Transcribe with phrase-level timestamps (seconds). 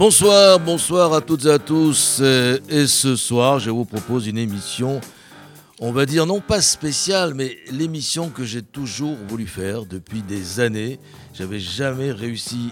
[0.00, 2.20] Bonsoir, bonsoir à toutes et à tous.
[2.22, 4.98] Euh, et ce soir, je vous propose une émission,
[5.78, 10.58] on va dire non pas spéciale, mais l'émission que j'ai toujours voulu faire depuis des
[10.58, 10.98] années.
[11.34, 12.70] J'avais jamais réussi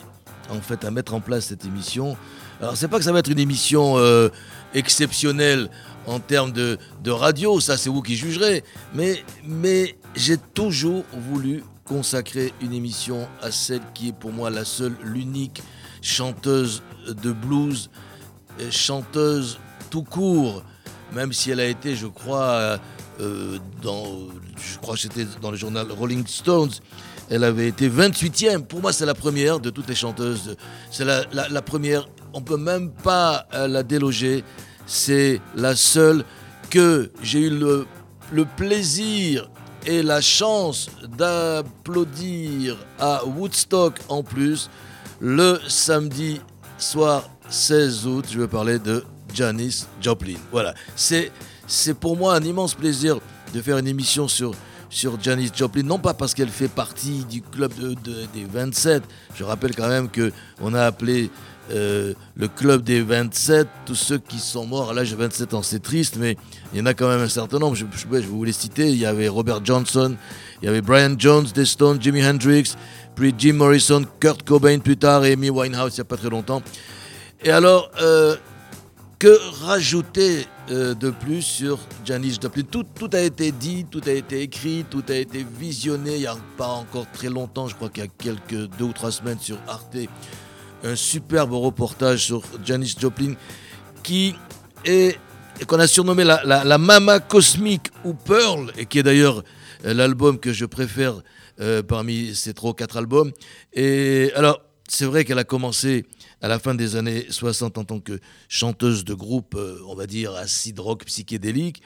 [0.48, 2.16] en fait à mettre en place cette émission.
[2.62, 4.30] Alors c'est pas que ça va être une émission euh,
[4.72, 5.68] exceptionnelle
[6.06, 11.62] en termes de, de radio, ça c'est vous qui jugerez, mais, mais j'ai toujours voulu
[11.84, 15.62] consacrer une émission à celle qui est pour moi la seule, l'unique
[16.02, 17.90] chanteuse de blues,
[18.70, 19.58] chanteuse
[19.90, 20.62] tout court,
[21.12, 22.78] même si elle a été, je crois,
[23.20, 23.58] euh,
[24.96, 26.70] c'était dans le journal Rolling Stones,
[27.30, 28.64] elle avait été 28e.
[28.64, 30.56] Pour moi, c'est la première de toutes les chanteuses.
[30.90, 32.08] C'est la, première.
[32.32, 34.44] On peut même pas euh, la déloger.
[34.86, 36.24] C'est la seule
[36.70, 39.50] que j'ai eu le plaisir
[39.86, 44.70] et la chance d'applaudir à Woodstock en plus
[45.20, 46.40] le samedi
[46.78, 50.36] soir 16 août, je vais parler de Janis Joplin.
[50.52, 51.30] Voilà, c'est,
[52.00, 53.18] pour moi un immense plaisir
[53.52, 54.52] de faire une émission sur,
[54.90, 57.72] sur Janis Joplin, non pas parce qu'elle fait partie du club
[58.34, 59.02] des 27,
[59.34, 61.30] je rappelle quand même qu'on a appelé
[61.70, 65.62] euh, le club des 27, tous ceux qui sont morts à l'âge de 27 ans,
[65.62, 66.36] c'est triste, mais
[66.72, 68.96] il y en a quand même un certain nombre, je, je, vous les citer, il
[68.96, 70.16] y avait Robert Johnson,
[70.62, 72.74] il y avait Brian Jones, des Stones, Jimi Hendrix,
[73.18, 76.30] puis Jim Morrison, Kurt Cobain plus tard et Amy Winehouse il n'y a pas très
[76.30, 76.62] longtemps.
[77.42, 78.36] Et alors, euh,
[79.18, 82.62] que rajouter euh, de plus sur Janis Joplin?
[82.62, 86.36] Tout, a été dit, tout a été écrit, tout a été visionné il n'y a
[86.56, 89.58] pas encore très longtemps, je crois qu'il y a quelques deux ou trois semaines sur
[89.66, 89.96] Arte,
[90.84, 93.34] un superbe reportage sur Janis Joplin
[94.04, 94.36] qui
[94.84, 95.18] est
[95.66, 99.42] qu'on a surnommé la, la, Mama Cosmique ou Pearl, et qui est d'ailleurs
[99.84, 101.14] euh, l'album que je préfère
[101.60, 103.32] euh, parmi ces trois ou quatre albums.
[103.72, 106.06] Et alors, c'est vrai qu'elle a commencé
[106.40, 110.06] à la fin des années 60 en tant que chanteuse de groupe, euh, on va
[110.06, 111.82] dire, acid rock psychédélique.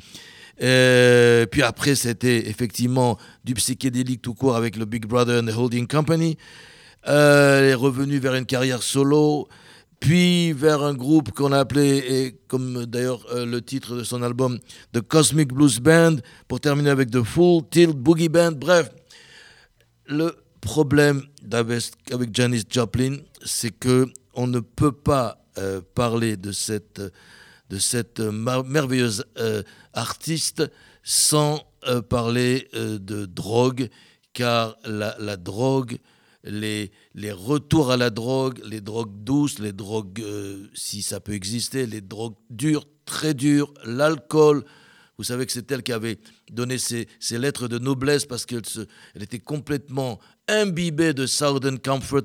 [0.63, 5.57] Euh, puis après, c'était effectivement du psychédélique tout court avec le Big Brother and the
[5.57, 6.37] Holding Company.
[7.05, 9.49] elle est revenue vers une carrière solo,
[10.01, 14.59] puis vers un groupe qu'on a appelé, et comme d'ailleurs le titre de son album,
[14.93, 16.17] The Cosmic Blues Band,
[16.47, 18.53] pour terminer avec The Full Tilt Boogie Band.
[18.53, 18.91] Bref,
[20.13, 27.03] le problème avec Janis Joplin, c'est que on ne peut pas euh, parler de cette,
[27.79, 29.63] cette merveilleuse euh,
[29.93, 30.63] artiste
[31.03, 33.89] sans euh, parler de drogue,
[34.33, 35.99] car la, drogue,
[36.45, 36.91] les,
[37.33, 40.25] retours à la drogue, les drogues douces, les drogues,
[40.75, 44.65] si ça peut exister, les drogues dures, très dures, l'alcool,
[45.23, 46.19] vous savez que c'est elle qui avait
[46.51, 48.63] donné ses, lettres de noblesse parce qu'elle
[49.15, 50.19] elle était complètement
[50.49, 52.25] imbibée de Southern Comfort,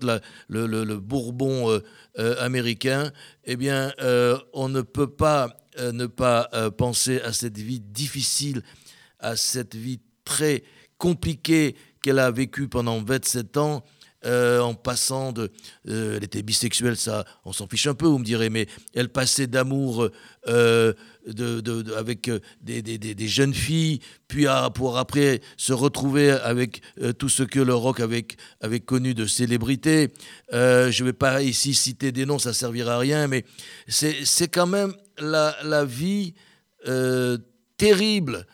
[0.49, 1.79] le, bourbon euh,
[2.17, 3.11] euh, américain.
[3.45, 8.63] Eh bien, euh, on ne peut pas ne pas penser à cette vie difficile,
[9.19, 10.63] à cette vie très
[10.97, 13.83] compliquée qu'elle a vécue pendant 27 ans.
[14.27, 15.51] En passant de...
[15.87, 19.47] elle était bisexuelle, ça, on s'en fiche un peu, vous me direz, mais elle passait
[19.47, 20.09] d'amour
[21.33, 27.43] de, avec euh, des, jeunes filles, puis pour après se retrouver avec euh, tout ce
[27.43, 30.09] que le rock avait, connu de célébrité.
[30.53, 33.45] Euh, je ne vais pas ici citer des noms, ça ne servira à rien, mais
[33.87, 36.33] c'est quand même la, vie
[37.77, 38.45] terrible,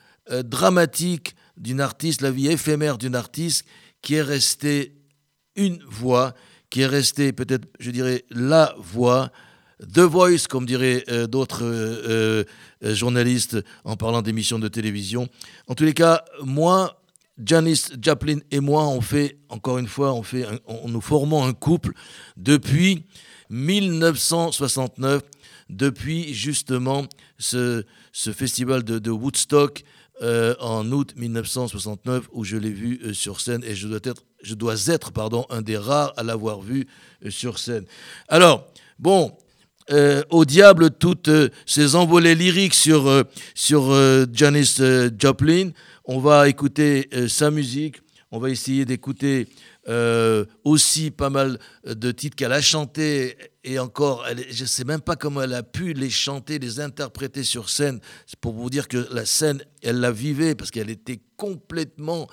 [0.44, 3.66] dramatique d'une artiste, la vie éphémère d'une artiste
[4.02, 4.96] qui est restée
[5.56, 6.34] une voix,
[6.70, 9.32] qui est restée peut-être, je dirais, la voix
[9.92, 12.44] The Voice, comme diraient euh, d'autres euh,
[12.84, 15.28] euh, journalistes en parlant d'émissions de télévision.
[15.68, 17.02] En tous les cas, moi,
[17.44, 20.46] Janis Joplin et moi, on fait, encore une fois, on fait
[20.88, 21.94] nous formons un couple
[22.38, 23.06] depuis
[23.50, 25.24] 1969,
[25.70, 27.06] depuis justement
[27.38, 29.84] ce, ce festival de, Woodstock
[30.22, 34.88] en août 1969 où je l'ai vu sur scène et je dois être, je dois
[34.88, 36.88] être pardon, un des rares à l'avoir vu
[37.30, 37.86] sur scène.
[38.28, 38.68] Alors,
[39.00, 39.36] bon,
[39.92, 44.80] euh, au diable toutes euh, ces envolées lyriques sur, euh, Janis
[45.20, 45.72] Joplin.
[46.06, 47.98] On va écouter sa musique,
[48.32, 49.48] On va essayer d'écouter
[49.88, 55.02] euh, aussi pas mal de titres qu'elle a chantés et encore, je ne sais même
[55.02, 58.00] pas comment elle a pu les chanter, les interpréter sur scène.
[58.26, 62.28] C'est pour vous dire que la scène, elle la vivait parce qu'elle était complètement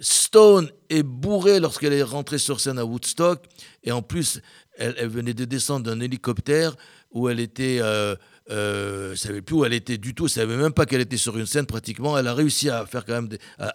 [0.00, 3.44] stone et bourrée lorsqu'elle est rentrée sur scène à Woodstock.
[3.84, 4.40] Et en plus,
[4.76, 6.76] elle, venait de descendre d'un hélicoptère
[7.12, 7.78] où elle était...
[7.80, 8.16] Euh,
[8.50, 11.46] euh, savait plus où elle était du tout, savait même pas qu'elle était sur une
[11.46, 12.18] scène pratiquement.
[12.18, 13.28] Elle a réussi à faire quand même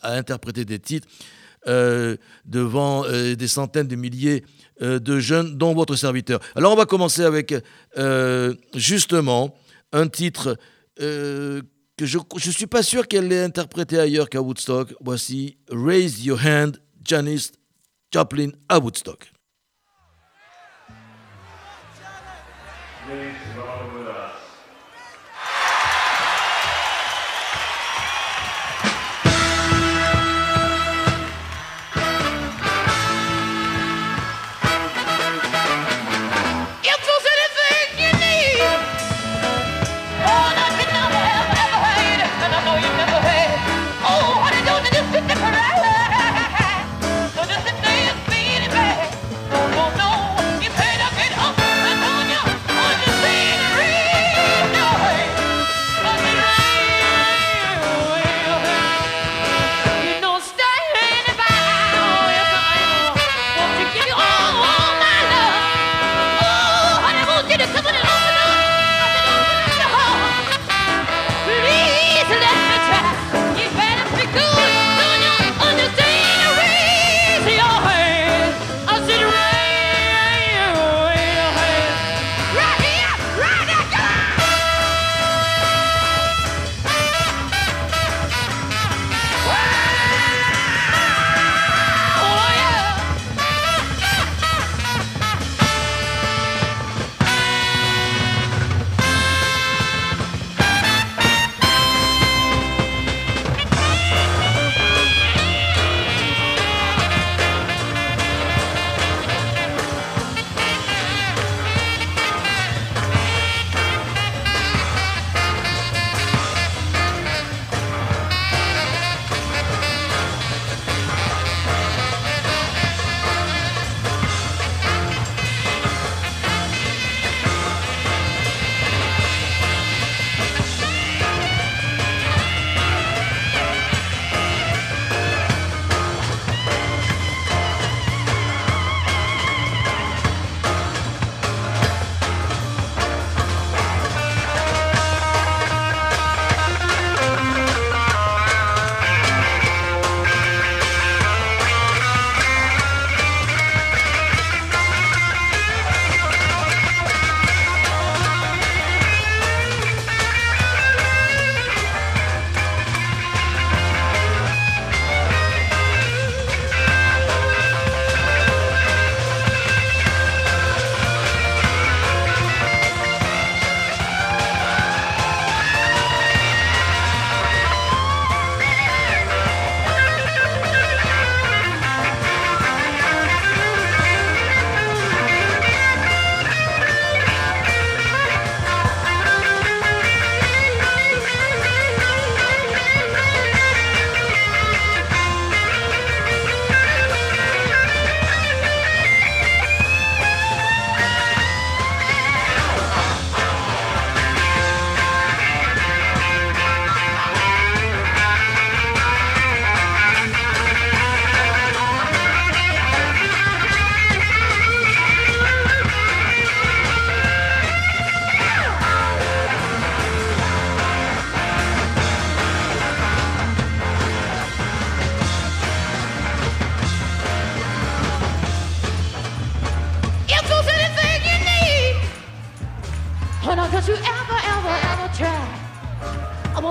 [0.03, 1.07] interpréter des titres
[1.67, 4.43] euh, devant euh, des centaines de milliers
[4.83, 6.39] euh, de jeunes, dont votre serviteur.
[6.55, 7.55] Alors on va commencer avec
[8.75, 9.55] justement
[9.91, 10.57] un titre
[11.97, 14.93] que je ne suis pas sûr qu'elle l'ait interprété ailleurs qu'à Woodstock.
[15.01, 17.51] Voici Raise Your Hand, Janis
[18.11, 19.31] Joplin à Woodstock.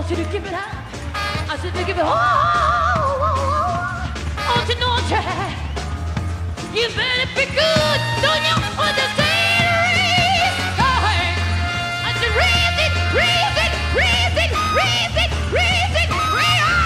[0.04, 0.68] want you to give it up.
[1.48, 2.12] I said to give it all.
[2.12, 2.20] Oh,
[3.08, 5.16] oh, oh, oh, you know you
[6.76, 7.98] You better be good.
[8.20, 9.64] Don't you understand?
[9.80, 10.76] Raise it.
[10.76, 16.76] I raise it, raise it, raise it, raise it, raise it, raise it.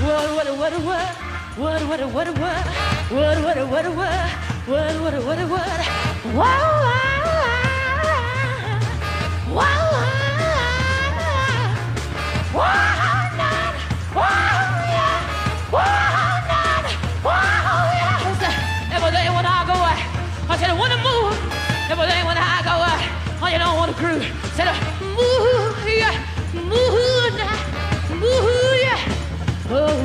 [0.00, 1.12] What, what, what, what?
[1.60, 2.64] What, what, what, what?
[3.12, 4.28] What, what, what, what?
[4.64, 5.80] What, what, what, what?
[6.32, 7.20] Wow, wow,
[9.44, 9.54] wow.
[9.54, 9.85] Wow
[23.96, 24.20] crew.
[24.52, 24.68] Said,
[25.00, 26.12] move, yeah,
[26.52, 29.70] move, now, move, yeah.
[29.70, 29.96] Oh,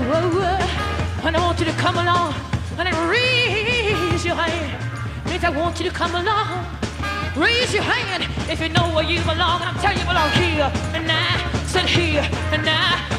[1.23, 2.33] I want you to come along
[2.77, 5.29] and raise your hand.
[5.29, 6.65] Means I want you to come along.
[7.35, 9.61] Raise your hand if you know where you belong.
[9.61, 13.10] I'm telling you belong here and now and he and I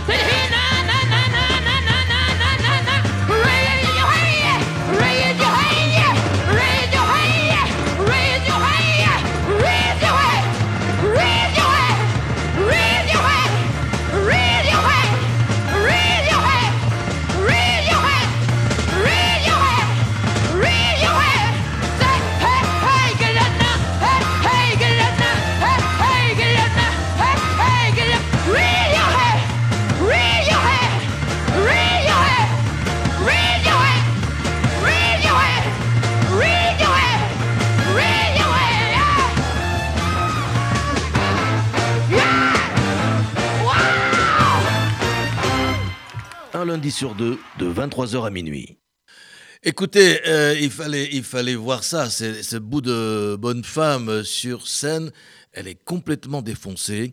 [46.72, 48.78] lundi sur deux, de 23h à minuit.
[49.62, 55.10] Écoutez, euh, il, fallait, il fallait voir ça, ce bout de bonne femme sur scène,
[55.52, 57.12] elle est complètement défoncée.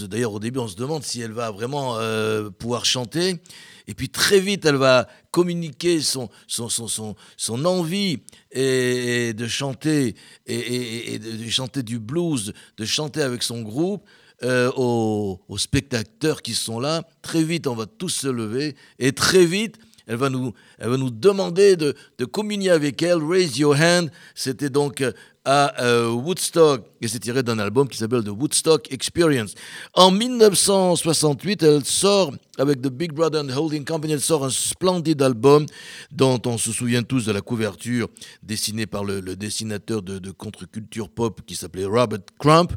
[0.00, 3.40] D'ailleurs, au début, on se demande si elle va vraiment euh, pouvoir chanter.
[3.88, 8.18] Et puis très vite, elle va communiquer son, son, son, son, envie
[8.54, 10.14] de chanter
[10.46, 14.04] et, de chanter du blues, de chanter avec son groupe.
[14.42, 17.04] Euh, aux, spectateurs qui sont là.
[17.22, 19.76] Très vite, on va tous se lever et très vite,
[20.08, 23.22] elle va nous, elle va nous demander de, de communier avec elle.
[23.22, 25.12] Raise Your Hand, c'était donc euh,
[25.44, 29.54] à euh, Woodstock et c'est tiré d'un album qui s'appelle The Woodstock Experience.
[29.94, 35.22] En 1968, elle sort avec The Big Brother and Holding Company, elle sort un splendide
[35.22, 35.64] album
[36.10, 38.08] dont on se souvient tous de la couverture
[38.42, 42.72] dessinée par le, dessinateur de, de contre-culture pop qui s'appelait Robert Crump.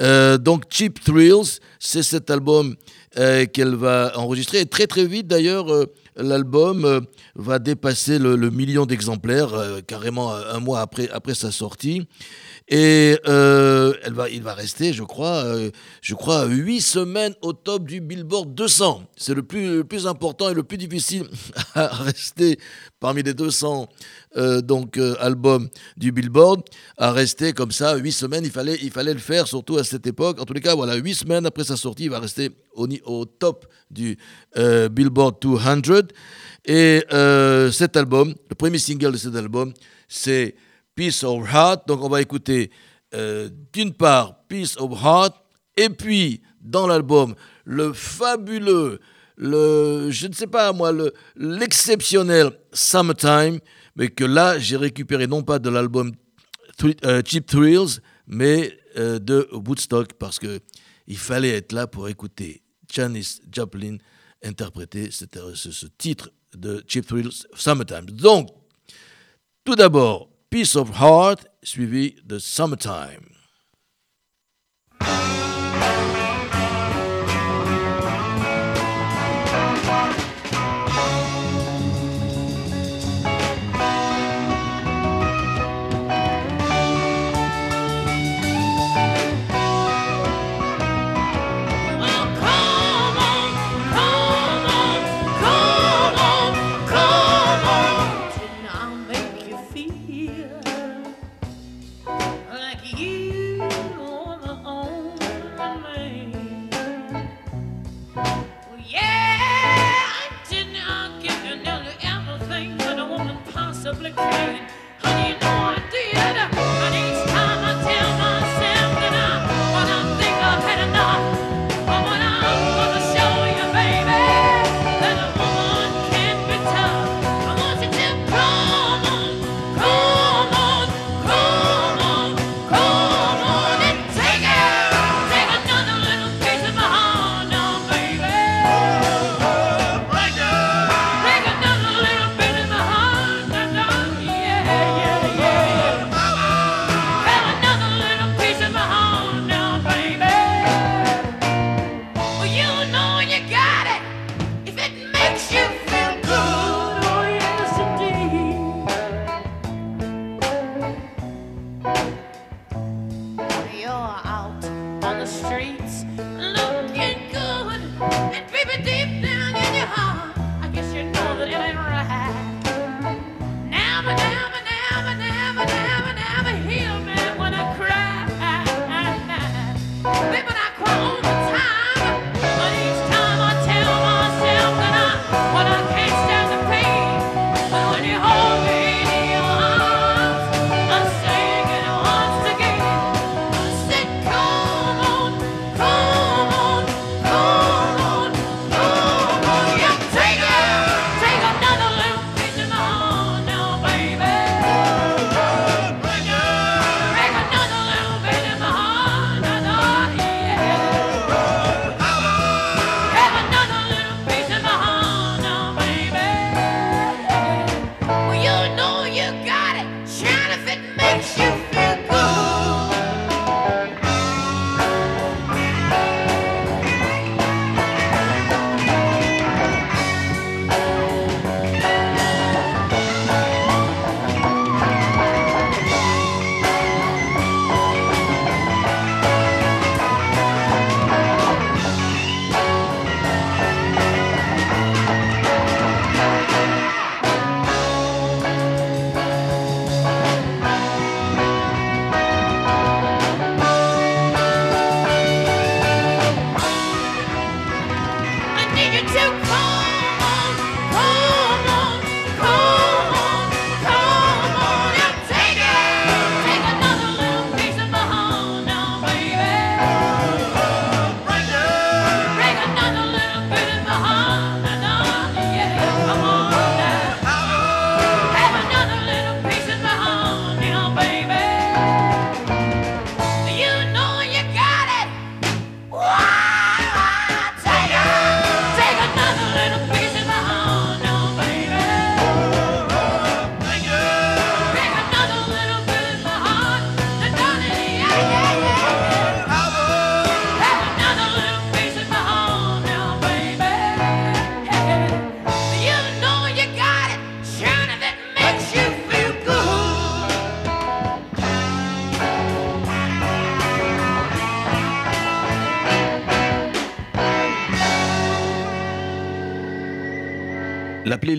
[0.00, 2.76] Euh, donc Cheap Thrills, c'est cet album
[3.18, 4.60] euh, qu'elle va enregistrer.
[4.60, 9.52] Et très très vite d'ailleurs, euh, l'album va dépasser le, million d'exemplaires,
[9.86, 12.06] carrément un mois après, après sa sortie.
[12.72, 15.44] Et elle va, il va rester, je crois,
[16.00, 19.02] je crois, huit semaines au top du Billboard 200.
[19.16, 21.24] C'est le plus, important et le plus difficile
[21.74, 22.58] à rester
[23.00, 23.88] parmi les 200
[24.36, 26.62] euh, donc, euh, albums du Billboard,
[26.96, 28.44] à rester comme ça huit semaines.
[28.44, 30.40] Il fallait, il fallait le faire, surtout à cette époque.
[30.40, 33.24] En tous les cas, voilà, huit semaines après sa sortie, il va rester au, au
[33.24, 34.16] top du
[34.56, 36.02] euh, Billboard 200.
[36.66, 37.02] Et
[37.72, 39.72] cet album, le premier single de cet album,
[40.08, 40.54] c'est
[41.00, 41.88] Peace of Heart.
[41.88, 42.70] Donc, on va écouter
[43.72, 45.34] d'une part Peace of Heart,
[45.78, 49.00] et puis dans l'album, le fabuleux
[49.40, 50.92] le, je ne sais pas moi,
[51.34, 53.58] l'exceptionnel Summertime,
[53.96, 56.12] mais que là, j'ai récupéré non pas de l'album
[57.06, 60.60] euh, Cheap Thrills, mais euh, de Woodstock, parce que
[61.06, 63.96] il fallait être là pour écouter Janis Joplin
[64.44, 68.06] interpréter ce, ce titre de Cheap Thrills Summertime.
[68.10, 68.50] Donc,
[69.64, 73.36] tout d'abord, Peace of Heart, suivi de Summertime.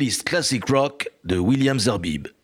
[0.02, 2.41] Playlist Classic Rock de William Zerbib.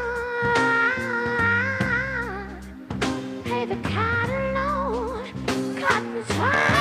[3.44, 5.24] Hey, the cotton low,
[5.80, 6.73] cotton's high.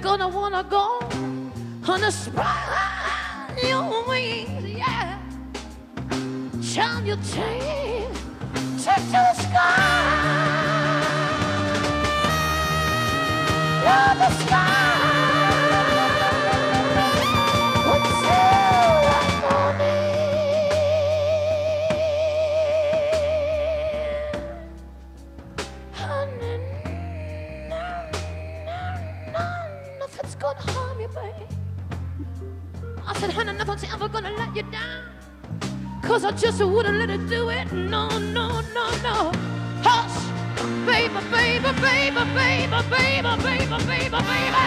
[0.00, 0.98] Gonna wanna go
[1.88, 2.46] on a spread
[3.62, 5.18] your wings, yeah.
[6.74, 8.10] Turn your tail,
[8.82, 9.14] take
[36.36, 37.70] Just wouldn't let it do it.
[37.72, 39.32] No, no, no, no.
[39.82, 40.16] Hush,
[40.86, 44.64] baby, baby, baby, baby, baby, baby, baby, baby.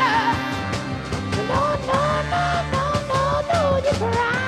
[1.47, 1.99] No, no,
[2.29, 4.43] no, no, no, no, you cry.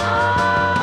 [0.00, 0.77] Oh.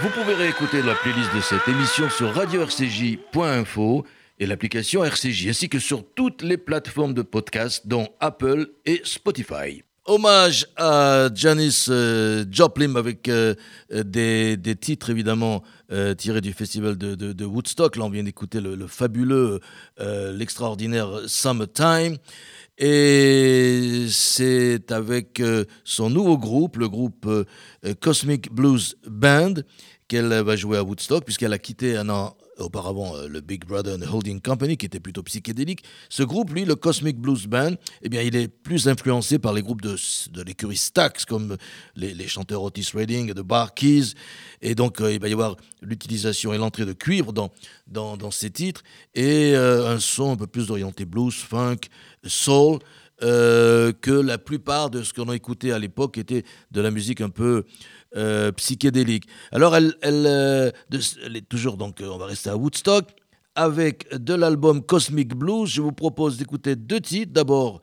[0.00, 4.06] Vous pouvez réécouter la playlist de cette émission sur radio-rcj.info
[4.38, 9.82] et l'application RCJ, ainsi que sur toutes les plateformes de podcast, dont Apple et Spotify.
[10.04, 13.56] Hommage à Janis euh, Joplin avec euh,
[13.90, 17.96] des, des, titres évidemment euh, tirés du festival de, Woodstock.
[17.96, 19.58] Là, on vient d'écouter le, le, fabuleux,
[19.98, 22.18] l'extraordinaire Summertime.
[22.78, 27.44] Et c'est avec euh, son nouveau groupe, le groupe euh,
[28.00, 29.54] Cosmic Blues Band,
[30.06, 33.96] qu'elle va jouer à Woodstock, puisqu'elle a quitté un an auparavant euh, le Big Brother
[33.96, 35.84] and Holding Company, qui était plutôt psychédélique.
[36.08, 39.62] Ce groupe, lui, le Cosmic Blues Band, eh bien, il est plus influencé par les
[39.62, 39.96] groupes de,
[40.32, 41.56] de l'écurie Stax, comme
[41.96, 44.14] les, les, chanteurs Otis Redding et The Bar Keys.
[44.60, 47.50] Et donc, euh, il va y avoir l'utilisation et l'entrée de cuivre dans,
[47.86, 48.82] dans, dans, ces titres,
[49.14, 51.88] et euh, un son un peu plus orienté blues, funk,
[52.24, 52.78] soul.
[53.20, 57.30] Que la plupart de ce qu'on a écouté à l'époque était de la musique un
[57.30, 57.64] peu
[58.16, 59.24] euh, psychédélique.
[59.52, 63.04] Alors, euh, elle, est toujours, donc, on va rester à Woodstock,
[63.54, 65.68] avec de l'album Cosmic Blues.
[65.68, 67.32] Je vous propose d'écouter deux titres.
[67.32, 67.80] D'abord,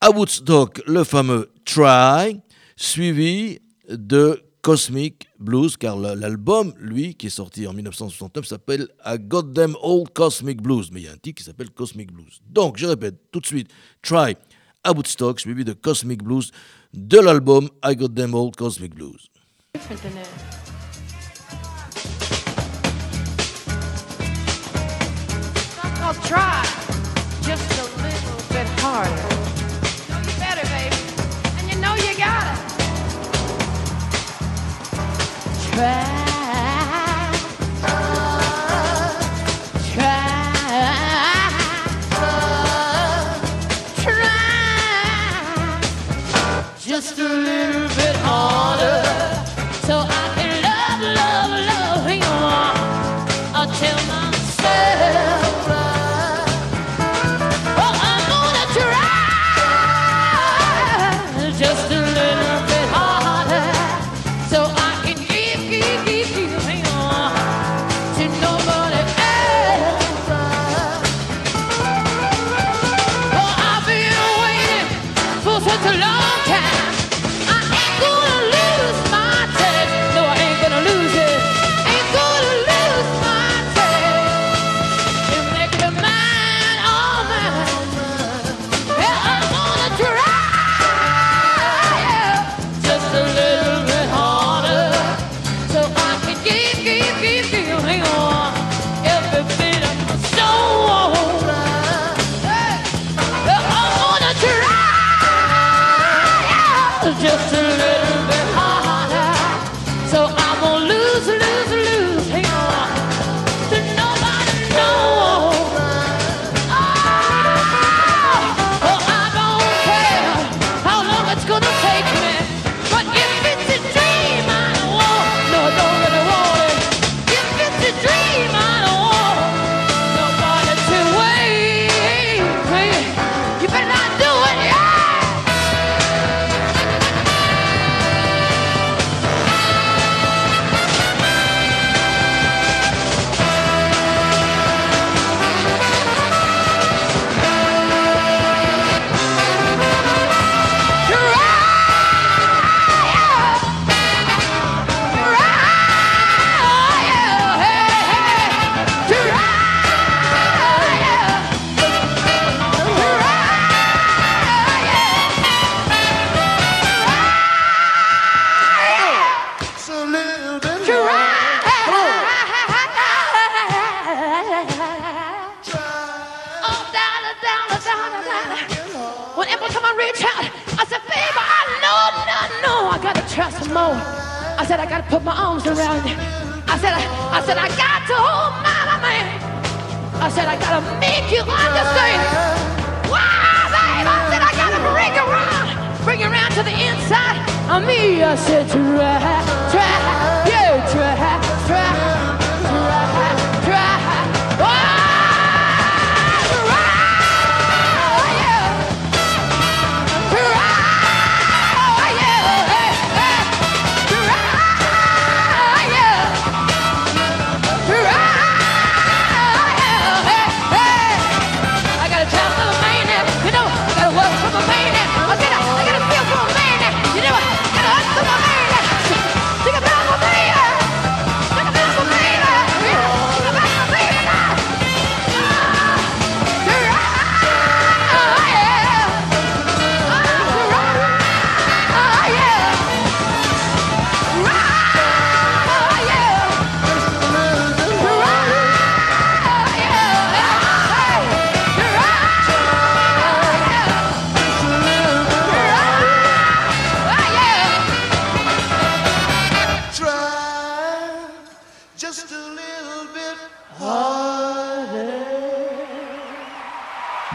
[0.00, 2.40] à Woodstock, le fameux Try,
[2.76, 9.76] suivi de Cosmic Blues, car l'album, lui, qui est sorti en 1969, s'appelle A Goddamn
[9.82, 10.90] Old Cosmic Blues.
[10.90, 12.40] Mais il y a un titre qui s'appelle Cosmic Blues.
[12.48, 13.70] Donc, je répète tout de suite,
[14.02, 14.36] Try
[14.82, 16.50] à Woodstock, suivi de Cosmic Blues
[16.92, 19.30] de l'album I Them Old Cosmic Blues.
[26.00, 26.62] I'll try
[27.42, 29.28] just a little bit harder.
[30.10, 30.96] Know you better, baby,
[31.58, 32.60] and you know you got it.
[35.72, 36.23] Try.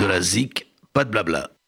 [0.09, 1.58] la ZIC, pas de blabla.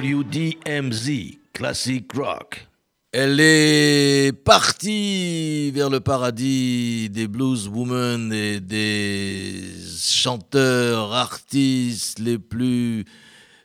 [0.00, 2.66] WDMZ, Classic Rock.
[3.12, 9.62] Elle est partie vers le paradis des blues women et des
[9.98, 13.04] chanteurs, artistes les plus,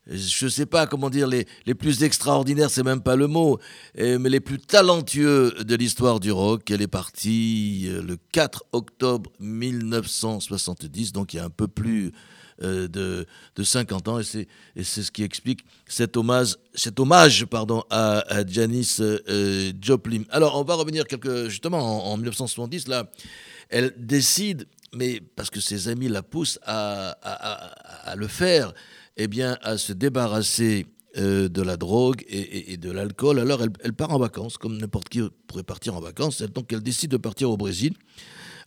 [0.08, 3.58] je sais pas comment dire, les, les plus extraordinaires, c'est même pas le mot,
[3.98, 6.69] mais les plus talentueux de l'histoire du rock.
[6.69, 12.12] Elle est partie euh, le 4 octobre 1970, donc il y a un peu plus
[12.63, 13.26] euh, de,
[13.58, 14.20] de, 50 ans.
[14.22, 19.74] Et c'est ce qui explique cet hommage, cet hommage pardon, à, à Janis euh, euh
[19.82, 20.22] Joplin.
[20.30, 22.88] Alors, on va revenir quelques, justement en, 1970.
[22.88, 23.12] Là,
[23.70, 27.10] elle décide, mais parce que ses amis la poussent à,
[28.06, 28.74] à, le faire,
[29.18, 30.86] eh bien, à se débarrasser
[31.18, 33.39] euh, de la drogue et, de l'alcool.
[33.39, 36.41] Alors elle, elle, part en vacances, comme n'importe qui pourrait partir en vacances.
[36.41, 37.96] Donc elle décide de partir au Brésil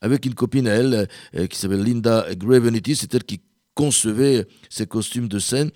[0.03, 1.09] avec une copine à elle
[1.49, 2.95] qui s'appelle Linda Gravenitis.
[2.95, 3.41] C'est elle qui
[3.79, 5.71] concevait ses costumes de scène.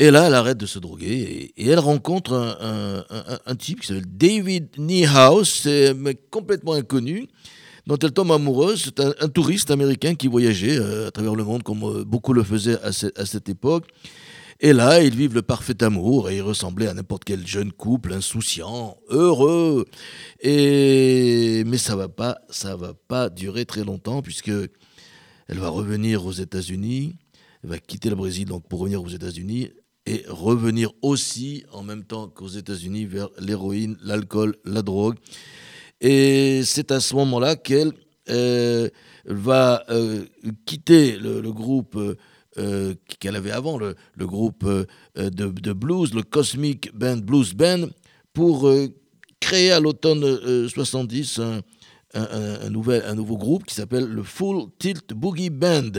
[0.00, 4.66] Et là, elle arrête de se droguer et, elle rencontre un, type qui s'appelle David
[4.78, 7.28] Niehaus, mais complètement inconnu,
[7.86, 8.82] dont elle tombe amoureuse.
[8.86, 12.42] C'est un, touriste américain qui voyageait euh, à travers le monde comme euh, beaucoup le
[12.42, 13.86] faisaient à, à, cette époque.
[14.58, 18.12] Et là, ils vivent le parfait amour et ils ressemblaient à n'importe quel jeune couple
[18.12, 19.84] insouciant, heureux.
[20.40, 24.50] Et mais ça va pas, ça va pas durer très longtemps puisque
[25.48, 27.16] elle va revenir aux États-Unis,
[27.62, 29.70] elle va quitter le Brésil donc pour revenir aux États-Unis
[30.06, 35.16] et revenir aussi en même temps qu'aux États-Unis vers l'héroïne, l'alcool, la drogue.
[36.00, 37.92] Et c'est à ce moment-là qu'elle
[38.28, 38.88] euh,
[39.24, 40.24] va euh,
[40.66, 41.98] quitter le, groupe
[42.58, 44.66] euh, qu'elle avait avant, le, groupe
[45.16, 47.86] de, blues, le Cosmic Band Blues Band,
[48.34, 48.70] pour
[49.40, 51.60] créer à l'automne 70 un,
[52.70, 55.90] nouvel, un nouveau groupe qui s'appelle le Full Tilt Boogie Band.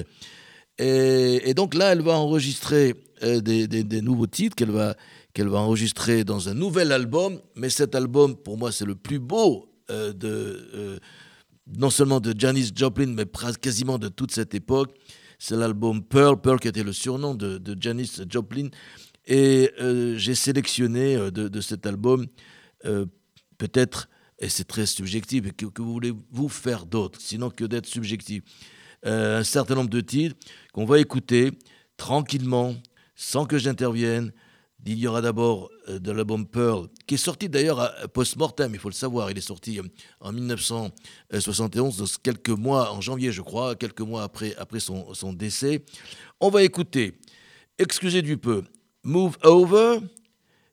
[0.78, 4.96] Et, donc là, elle va enregistrer euh, des, nouveaux titres qu'elle va,
[5.34, 7.40] qu'elle va enregistrer dans un nouvel album.
[7.56, 11.00] Mais cet album, pour moi, c'est le plus beau euh, de, euh,
[11.78, 13.26] non seulement de Janis Joplin, mais
[13.62, 14.94] quasiment de toute cette époque.
[15.40, 18.70] C'est l'album Pearl, Pearl qui était le surnom de, de Janis Joplin.
[19.28, 19.72] Et
[20.18, 22.28] j'ai sélectionné de, cet album
[23.58, 24.08] peut-être,
[24.40, 28.44] et c'est très subjectif, que, voulez-vous faire d'autre, sinon que d'être subjectif?
[29.04, 30.36] Un certain nombre de titres
[30.74, 31.52] qu'on va écouter
[31.98, 32.76] tranquillement,
[33.16, 34.32] sans que j'intervienne.
[34.88, 38.90] Il y aura d'abord euh, de l'album Pearl, qui est sorti d'ailleurs post-mortem, il faut
[38.90, 39.32] le savoir.
[39.32, 39.84] Il est sorti euh,
[40.20, 45.34] en 1971, donc quelques mois, en janvier je crois, quelques mois après, après son, son
[45.34, 45.84] décès.
[46.40, 47.20] On va écouter,
[47.80, 48.64] excusez du peu,
[49.04, 50.00] Move Over,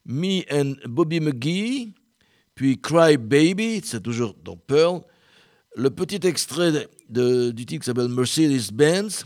[0.05, 1.95] Me and Bobby McGee,
[2.55, 5.01] puis Cry Baby, c'est toujours dans Pearl.
[5.75, 9.25] Le petit extrait de, du titre qui s'appelle Mercedes-Benz,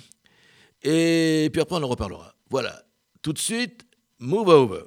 [0.82, 2.34] et puis après on en reparlera.
[2.50, 2.82] Voilà.
[3.22, 3.84] Tout de suite,
[4.20, 4.82] Move Over.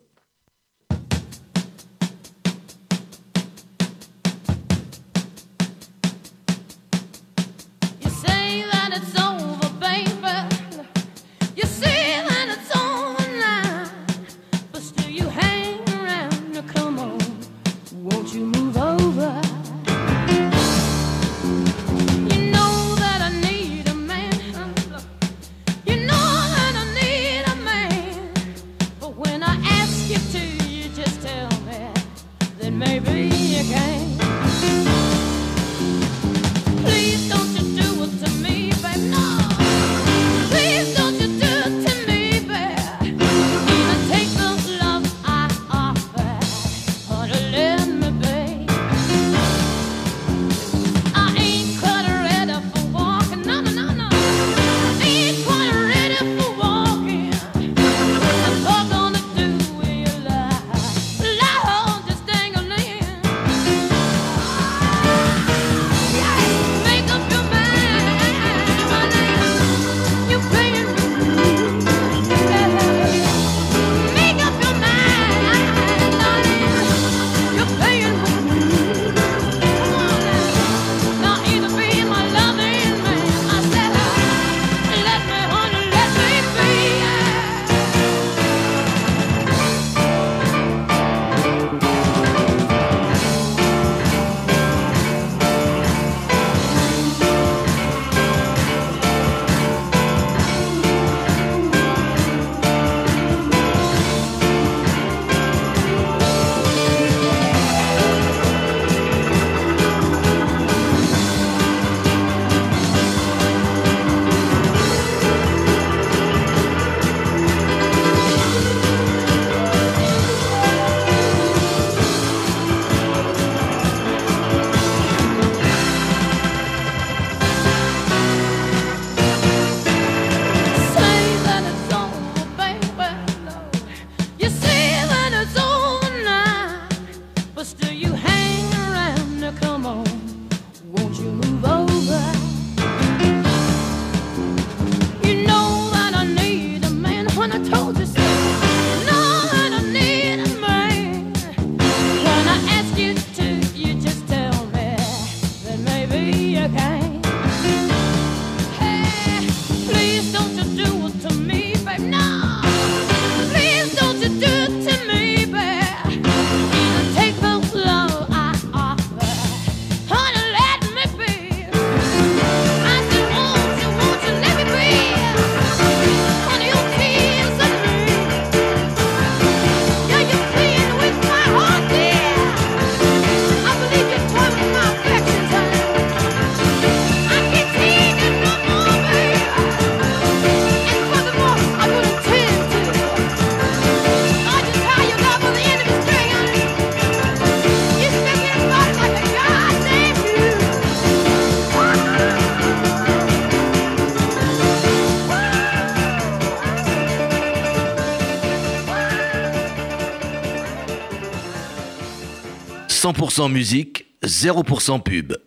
[213.19, 215.37] 100% musique, 0% pub.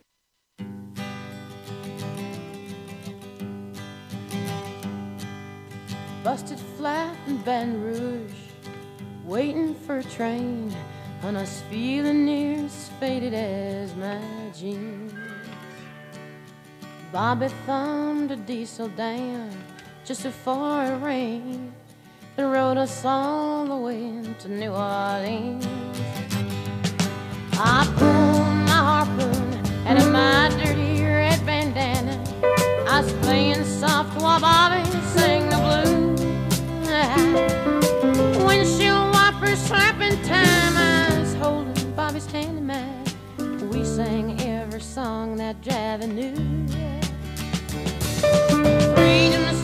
[6.23, 8.31] Busted flat in Baton Rouge,
[9.25, 10.71] waiting for a train,
[11.23, 14.21] and I was feeling near as faded as my
[14.55, 15.15] jeans.
[17.11, 19.51] Bobby thumbed a diesel down
[20.05, 21.73] just before it rained
[22.37, 26.22] and rode us all the way to New Orleans.
[27.63, 29.55] Pulled my harpoon
[29.87, 32.19] out of my dirty red bandana.
[32.89, 34.83] I was playing soft while Bobby
[35.15, 36.21] sang the blues.
[38.45, 40.77] Windshield wipers slapping time.
[40.77, 43.05] I was holding Bobby's hand in mine.
[43.71, 46.35] We sang every song that Javi knew.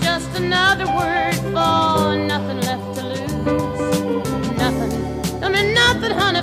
[0.00, 3.36] Just another word for nothing left to lose.
[4.56, 4.92] Nothing.
[5.42, 6.42] I mean nothing, honey,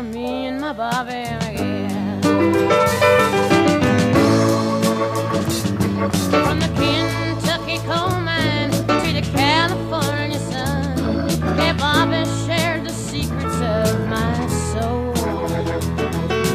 [0.00, 2.20] for me and my Bobby, yeah.
[6.42, 10.96] From the Kentucky coal mine to the California sun,
[11.58, 15.12] yeah, Bobby shared the secrets of my soul.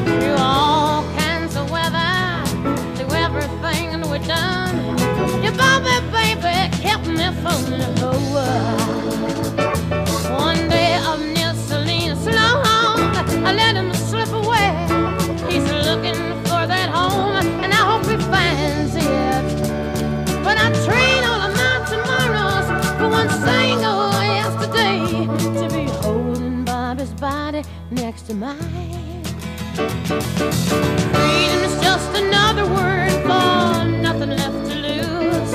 [0.05, 2.15] Through all kinds of weather,
[2.95, 4.97] through everything we've done,
[5.43, 8.04] yeah, Bobby, baby, kept me from the
[27.91, 29.23] next to mine.
[29.75, 35.51] Freedom is just another word for nothing left to lose.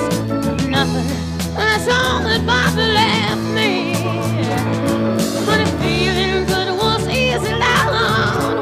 [0.69, 1.07] Nothing.
[1.53, 3.95] That's all that Bobby left me.
[5.81, 7.53] Feeling good was easy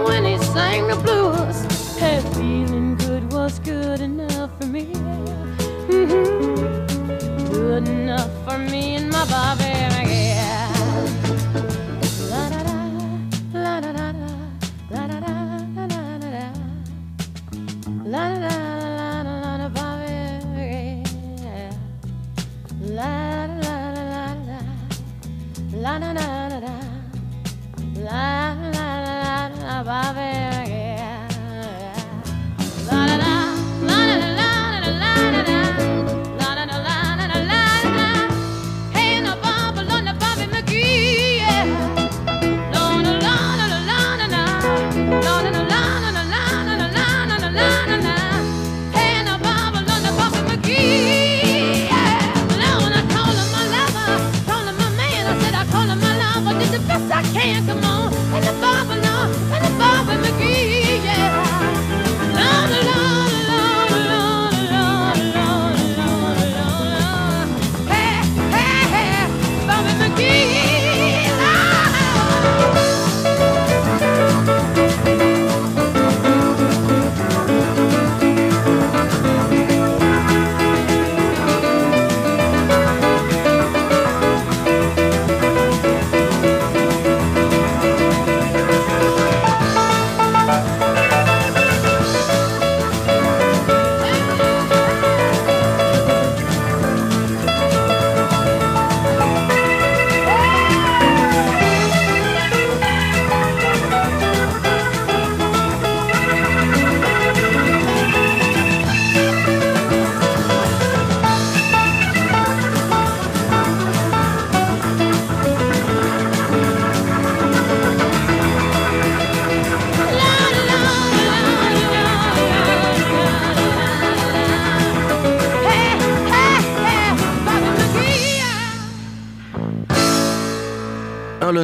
[0.07, 1.97] when he sang the blues.
[1.99, 4.85] Hey, feeling good was good enough for me.
[5.87, 6.25] Mhm.
[7.51, 9.58] Good enough for me and my Bobby.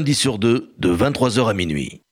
[0.05, 2.04] Lundi sur deux, de 23h à minuit.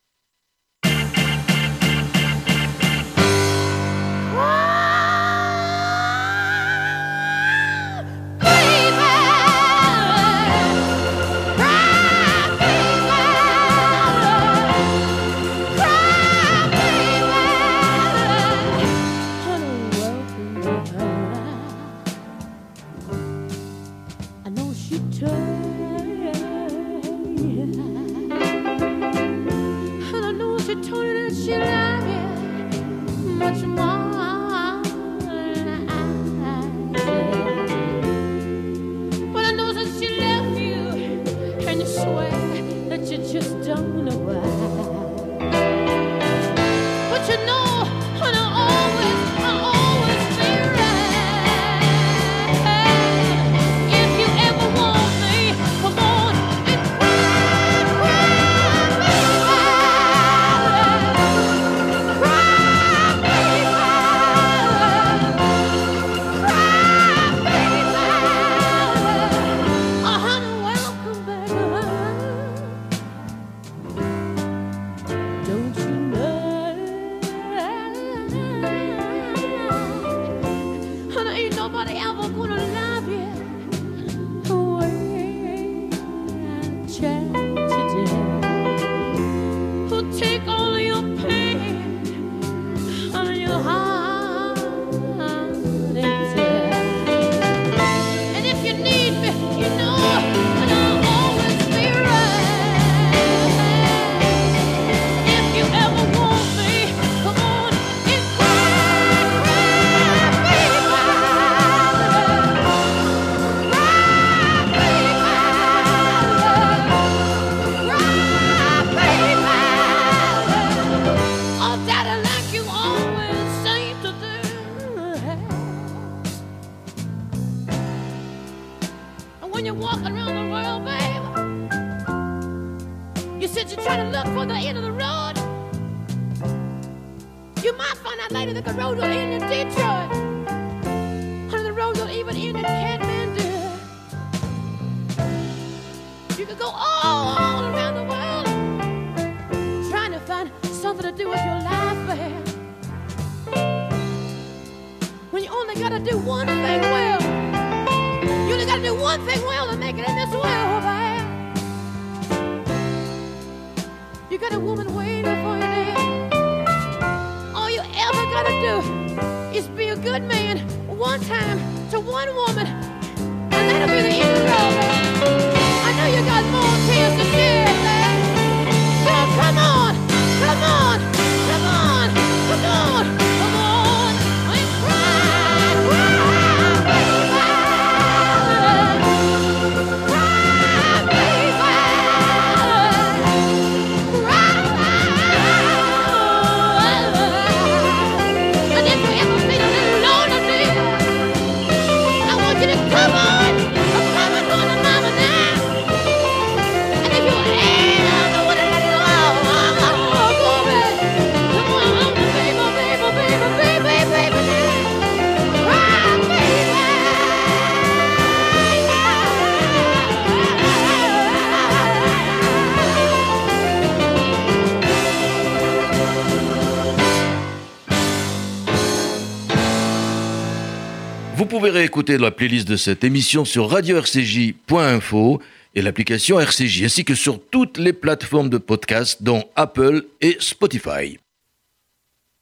[231.94, 235.40] Réécouter la playlist de cette émission sur radio-rcj.info
[235.76, 241.20] et l'application RCJ, ainsi que sur toutes les plateformes de podcast, dont Apple et Spotify.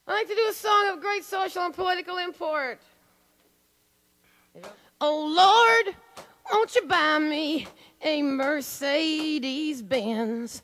[0.07, 2.79] I'd like to do a song of great social and political import.
[5.01, 5.95] Oh Lord,
[6.49, 7.67] won't you buy me
[8.05, 10.63] a Mercedes Benz?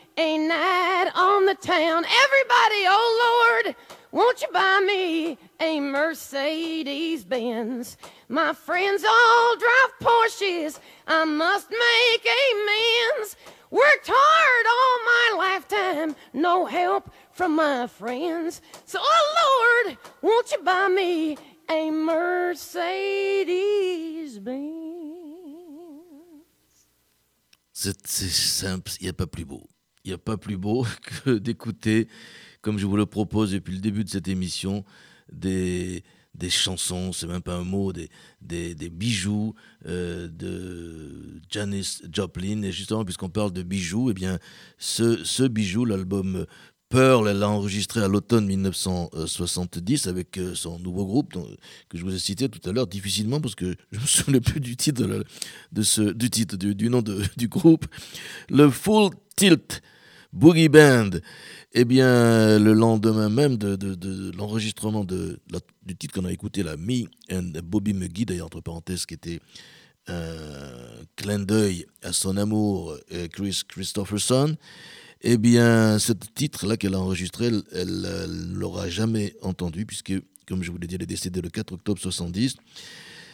[0.17, 2.03] a night on the town.
[2.05, 3.75] Everybody, oh Lord,
[4.11, 7.97] won't you buy me a Mercedes Benz?
[8.27, 10.79] My friends all drive Porsches.
[11.07, 13.35] I must make amends.
[13.69, 18.61] Worked hard all my lifetime, no help from my friends.
[18.85, 21.37] So, oh Lord, won't you buy me
[21.69, 22.59] a Mercedes
[24.39, 24.91] Benz.
[27.71, 29.67] C'est c'est simple, il n'y a pas plus beau.
[30.03, 30.85] Il n'y a pas plus beau
[31.25, 32.07] que d'écouter,
[32.61, 34.83] comme je vous le propose depuis le début de cette émission,
[35.31, 36.03] des,
[36.35, 38.09] des chansons, c'est même pas un mot, des,
[38.41, 39.53] des, bijoux
[39.85, 42.63] euh, de Janis Joplin.
[42.63, 44.39] Et justement, puisqu'on parle de bijoux, eh bien,
[44.77, 46.45] ce, ce bijou, l'album
[46.89, 51.33] Pearl, elle l'a enregistré à l'automne 1970 avec euh, son nouveau groupe
[51.87, 54.59] que je vous ai cité tout à l'heure, difficilement parce que je me souviens plus
[54.59, 55.23] du titre,
[55.71, 57.85] de, ce, du, titre du nom de- du groupe.
[58.49, 59.81] Le Full Tilt
[60.33, 61.09] Boogie Band.
[61.73, 65.05] Eh bien, le lendemain même de, de- l'enregistrement
[65.51, 69.13] la- du titre qu'on a écouté, là, Me and Bobby McGee, d'ailleurs, entre parenthèses, qui
[69.13, 69.39] était
[70.07, 70.71] un
[71.15, 74.55] clin d'œil à son amour, euh, Chris Christopherson,
[75.21, 77.63] eh bien, ce titre-là qu'elle a enregistré, elle-
[78.05, 80.13] euh, l'aura jamais entendu, puisque,
[80.47, 82.55] comme je vous l'ai dit, elle est décédée le 4 octobre 70.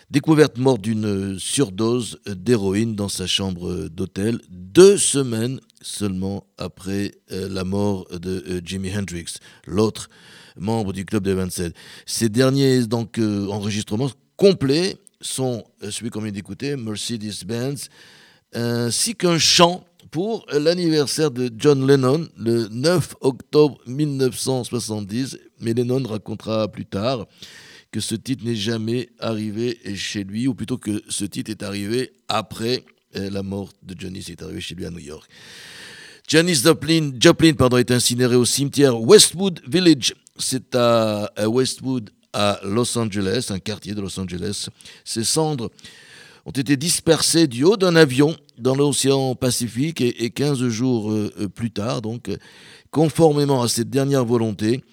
[0.10, 7.66] Découverte morte d'une surdose d'héroïne dans sa chambre d'hôtel, deux semaines seulement après euh, la
[7.66, 9.34] mort de euh, Jimi Hendrix,
[9.66, 10.10] l'autre
[10.55, 11.76] membre du club des 27.
[12.05, 17.89] Ces derniers donc euh, enregistrements complets sont celui qu'on vient d'écouter, Mercedes-Benz,
[18.53, 25.38] ainsi qu'un chant pour l'anniversaire de John Lennon le 9 octobre 1970.
[25.60, 27.26] Mais Lennon racontera plus tard
[27.97, 32.11] que ce titre n'est jamais arrivé chez lui, ou plutôt que ce titre est arrivé
[32.27, 32.83] après
[33.15, 35.27] euh, la mort de Johnny, c'est arrivé chez lui à New York.
[36.27, 40.13] Janis Joplin, Joplin pardon, est incinérée au cimetière Westwood Village.
[40.37, 44.67] C'est à, Westwood, à Los Angeles, un quartier de Los Angeles.
[45.03, 45.71] Ses cendres
[46.45, 51.33] ont été dispersées du haut d'un avion dans l'océan Pacifique et, et 15 jours euh,
[51.39, 52.29] euh, plus tard, donc
[52.91, 54.83] conformément à cette dernière volonté,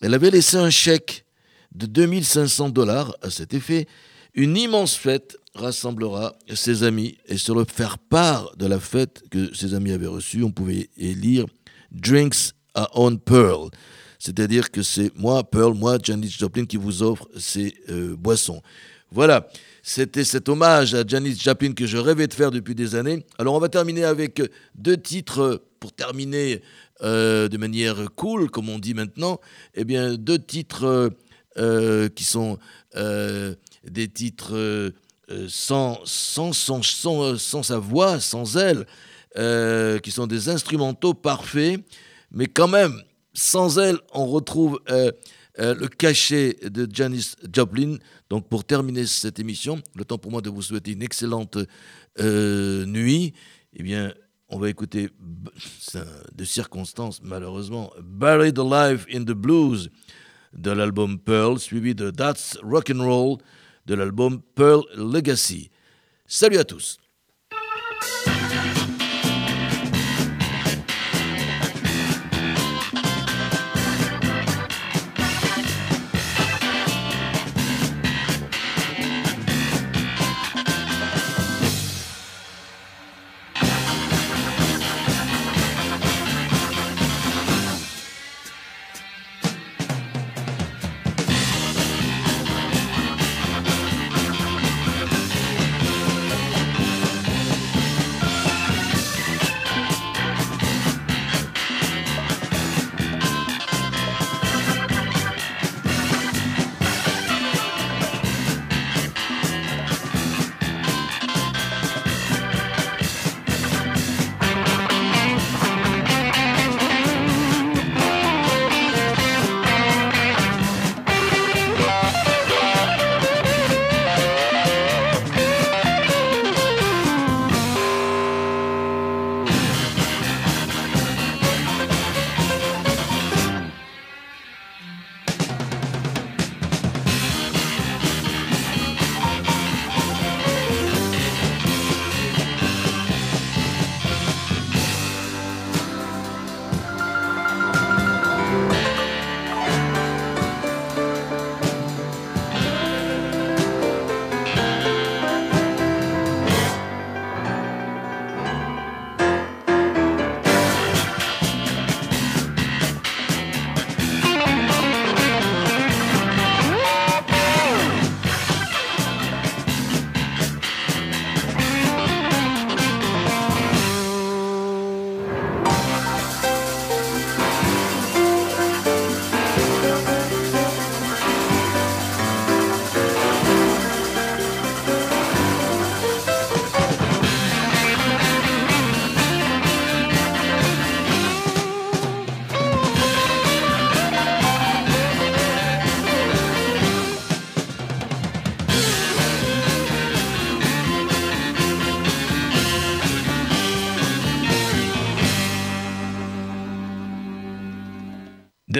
[0.00, 1.24] elle avait laissé un chèque
[1.72, 3.86] de 2500 dollars à cet effet.
[4.34, 9.54] Une immense fête rassemblera ses amis et sur le faire part de la fête que
[9.54, 11.46] ses amis avaient reçue, on pouvait y lire
[11.90, 13.70] Drinks à On Pearl.
[14.18, 18.62] C'est-à-dire que c'est moi, Pearl, moi, Janis Joplin, qui vous offre ces euh, boissons.
[19.10, 19.48] Voilà,
[19.82, 23.24] c'était cet hommage à Janis Joplin que je rêvais de faire depuis des années.
[23.38, 24.40] Alors on va terminer avec
[24.76, 26.62] deux titres pour terminer
[27.02, 29.40] euh, de manière cool, comme on dit maintenant.
[29.74, 31.10] Eh bien, deux titres
[31.60, 32.58] euh, qui sont
[32.96, 33.54] euh,
[33.84, 34.92] des titres euh,
[35.46, 38.86] sans, sans, sans, sans, sa voix, sans elle,
[40.00, 41.80] qui sont des instrumentaux parfaits,
[42.30, 43.02] mais quand même,
[43.34, 47.98] sans elle, on retrouve le cachet de Janis Joplin.
[48.28, 51.58] Donc, pour terminer cette émission, le temps pour moi de vous souhaiter une excellente
[52.18, 53.34] nuit.
[53.74, 54.14] Eh bien,
[54.48, 55.10] on va écouter
[56.34, 59.90] de circonstances, malheureusement, Buried Alive in the Blues
[60.52, 63.38] de l'album Pearl, suivi de That's Rock and Roll
[63.86, 65.70] de l'album Pearl Legacy.
[66.26, 66.98] Salut à tous.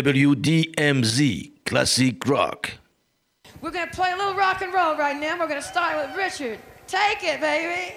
[0.03, 2.71] WDMZ Classic Rock.
[3.61, 5.39] We're gonna play a little rock and roll right now.
[5.39, 6.59] We're gonna start with Richard.
[6.87, 7.97] Take it, baby.